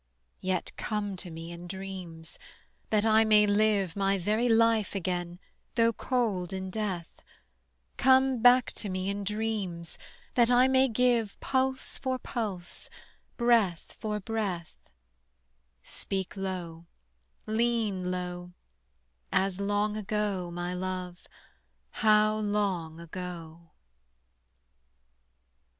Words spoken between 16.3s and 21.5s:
low, lean low, As long ago, my love,